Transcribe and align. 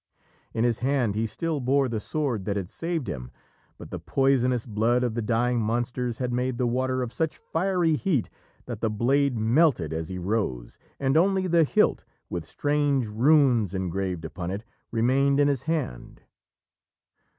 In 0.55 0.63
his 0.63 0.79
hand 0.79 1.13
he 1.13 1.27
still 1.27 1.59
bore 1.59 1.87
the 1.87 1.99
sword 1.99 2.45
that 2.45 2.57
had 2.57 2.71
saved 2.71 3.07
him, 3.07 3.29
but 3.77 3.91
the 3.91 3.99
poisonous 3.99 4.65
blood 4.65 5.03
of 5.03 5.13
the 5.13 5.21
dying 5.21 5.61
monsters 5.61 6.17
had 6.17 6.33
made 6.33 6.57
the 6.57 6.65
water 6.65 7.03
of 7.03 7.13
such 7.13 7.37
fiery 7.37 7.95
heat 7.95 8.27
that 8.65 8.81
the 8.81 8.89
blade 8.89 9.37
melted 9.37 9.93
as 9.93 10.09
he 10.09 10.17
rose, 10.17 10.79
and 10.99 11.15
only 11.17 11.45
the 11.45 11.65
hilt, 11.65 12.03
with 12.31 12.45
strange 12.47 13.05
runes 13.05 13.75
engraved 13.75 14.25
upon 14.25 14.49
it, 14.49 14.63
remained 14.89 15.39
in 15.39 15.47
his 15.47 15.61
hand. 15.61 16.23